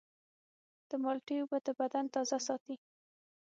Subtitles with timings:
[0.89, 2.75] د مالټې اوبه د بدن تازه ساتي.